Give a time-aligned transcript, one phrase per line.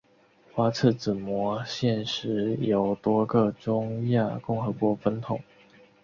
[0.51, 5.39] 花剌子模现时由多个中亚共和国分统。